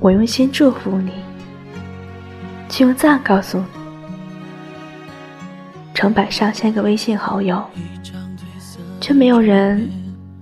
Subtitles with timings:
[0.00, 1.12] 我用心祝福你，
[2.68, 3.64] 却用赞告诉你。
[5.92, 7.60] 成百上千个微信好友，
[9.00, 9.90] 却没有人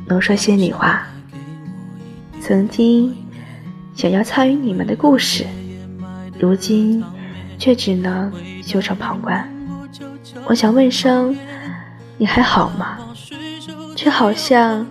[0.07, 1.07] 能说心里话。
[2.41, 3.17] 曾经
[3.95, 5.47] 想要参与你们的故事，
[6.39, 7.03] 如今
[7.59, 8.31] 却只能
[8.63, 9.49] 袖手旁观。
[10.45, 11.35] 我想问声
[12.19, 12.99] 你还好吗？
[13.97, 14.87] 却好像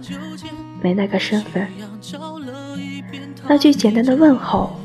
[0.82, 1.68] 没那个身份。
[3.48, 4.76] 那句简单的问候，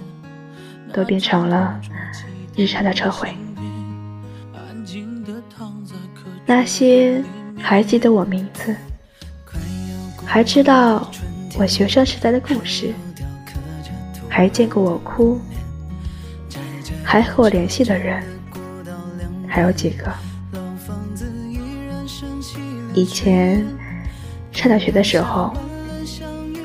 [0.93, 1.81] 都变成了
[2.55, 3.35] 日常的撤回。
[6.45, 7.23] 那些
[7.59, 8.77] 还记得我名字，
[10.27, 11.11] 还知道
[11.59, 12.93] 我学生时代的故事，
[14.29, 15.41] 还见过我哭，
[17.03, 18.23] 还和我联系的人，
[19.49, 20.13] 还有几个。
[22.93, 23.65] 以前
[24.53, 25.51] 上大学的时候，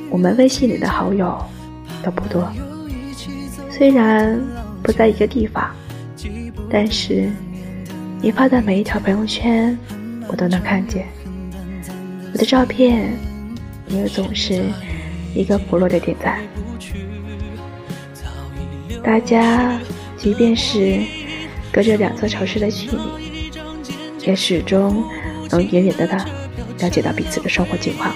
[0.09, 1.41] 我们微信里的好友。
[2.05, 2.47] 都不多，
[3.71, 4.39] 虽然
[4.83, 5.75] 不在一个地方，
[6.69, 7.31] 但是
[8.21, 9.75] 你发的每一条朋友圈，
[10.27, 11.07] 我都能看见。
[12.31, 13.11] 我的照片，
[13.87, 14.61] 你又总是
[15.33, 16.39] 一个不落的点赞。
[19.01, 19.79] 大家
[20.15, 20.99] 即便是
[21.71, 22.99] 隔着两座城市的距离，
[24.27, 25.03] 也始终
[25.49, 26.15] 能远远的的
[26.81, 28.13] 了解到彼此的生活情况。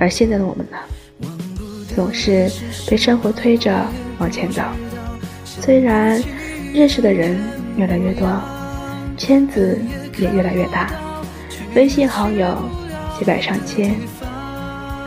[0.00, 0.76] 而现在的我们呢？
[1.98, 2.48] 总是
[2.88, 3.84] 被生活推着
[4.18, 4.62] 往前走，
[5.44, 6.22] 虽然
[6.72, 7.36] 认识的人
[7.76, 8.40] 越来越多，
[9.16, 9.76] 圈子
[10.16, 10.92] 也越来越大，
[11.74, 12.56] 微信好友
[13.18, 13.96] 几百上千，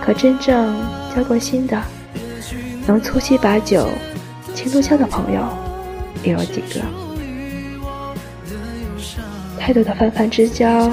[0.04, 0.76] 可真正
[1.16, 1.82] 交过心的，
[2.86, 3.88] 能粗七把酒
[4.54, 5.48] 倾通宵的朋友，
[6.26, 6.82] 又有几个？
[9.58, 10.92] 太多的泛泛之交，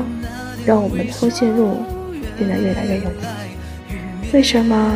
[0.64, 1.82] 让我们的通讯录
[2.36, 3.26] 变得越来越拥挤。
[4.32, 4.94] 为什么？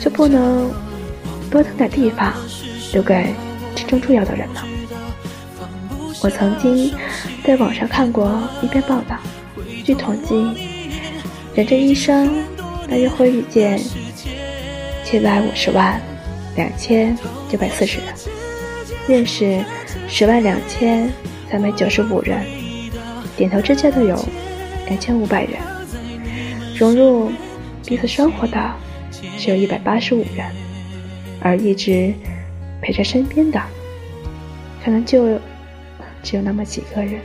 [0.00, 0.72] 就不能
[1.50, 2.32] 多腾点地方
[2.94, 3.34] 留给
[3.76, 4.62] 真正重要的人呢？
[6.22, 6.92] 我曾经
[7.44, 9.18] 在网上看过一篇报道，
[9.84, 10.34] 据统计，
[11.54, 12.42] 人这一生
[12.88, 13.78] 大约会遇见
[15.04, 16.00] 七百五十万
[16.56, 17.16] 两千
[17.50, 18.06] 九百四十人，
[19.06, 19.62] 认识
[20.08, 21.12] 十万两千
[21.50, 22.42] 三百九十五人，
[23.36, 24.18] 点头之交的有
[24.86, 25.60] 两千五百人，
[26.74, 27.30] 融入
[27.84, 28.58] 彼此生活的。
[29.38, 30.46] 只有一百八十五人，
[31.40, 32.12] 而一直
[32.80, 33.60] 陪在身边的，
[34.84, 35.38] 可能就
[36.22, 37.20] 只有那么几个人。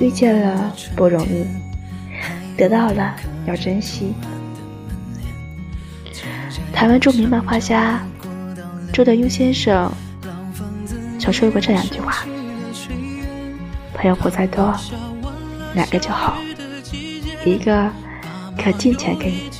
[0.00, 1.44] 遇见了不容易，
[2.56, 4.14] 得到了要珍惜。
[6.72, 8.00] 台湾著名漫画家
[8.92, 9.92] 朱德庸先生
[11.18, 12.24] 曾说过这样一句话
[13.92, 14.72] ：“朋友不在多，
[15.74, 16.38] 两个就好，
[17.44, 17.90] 一个
[18.56, 19.50] 可金钱给你。”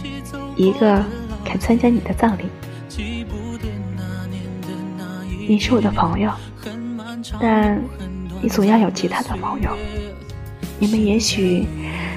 [0.59, 1.05] 一个
[1.45, 2.43] 肯参加你的葬礼，
[5.49, 6.33] 你是我的朋友，
[7.41, 7.81] 但
[8.43, 9.71] 你总要有其他的朋友。
[10.81, 11.65] 你们也许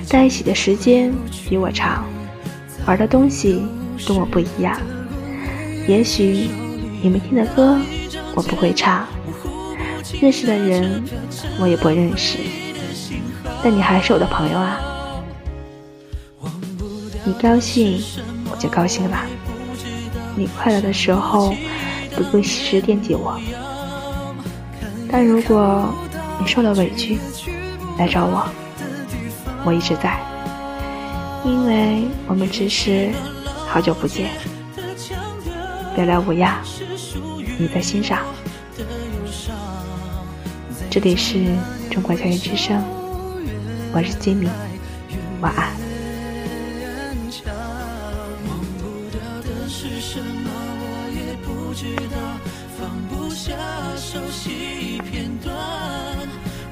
[0.04, 1.14] 在一起的时间
[1.48, 2.04] 比我长，
[2.88, 3.64] 玩的东西
[4.08, 4.76] 跟我不一样。
[5.88, 6.50] 也许
[7.04, 7.80] 你们听的歌
[8.34, 9.06] 我不会唱，
[10.20, 11.04] 认识的人
[11.60, 12.40] 我也不认识，
[13.64, 14.82] 但你还是我的朋友啊。
[17.24, 18.02] 你高兴。
[18.52, 19.18] 我就高兴了。
[20.36, 21.56] 你快乐的时候，
[22.16, 23.40] 不会时时惦记我；
[25.10, 25.94] 但如果
[26.40, 27.18] 你受了委屈，
[27.98, 28.48] 来找我，
[29.64, 30.20] 我一直在，
[31.46, 33.10] 因为我们只是
[33.68, 34.30] 好久不见，
[35.96, 36.58] 别来无恙，
[37.58, 38.20] 你在心上。
[40.90, 41.46] 这里是
[41.90, 42.84] 中国校园之声，
[43.94, 44.50] 我是金明，
[45.40, 45.91] 晚安。
[50.14, 52.18] 什么我也不知道
[52.78, 53.56] 放不下
[53.96, 55.56] 熟悉片段，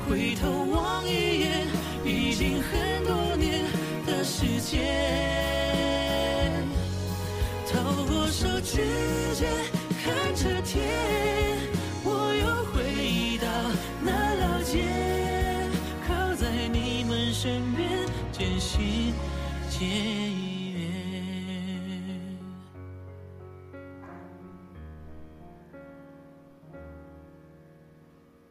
[0.06, 1.66] 回头望一眼，
[2.04, 3.64] 已经很多年
[4.06, 4.78] 的时间。
[7.66, 8.84] 透过手指
[9.34, 9.48] 间
[10.04, 10.84] 看着天，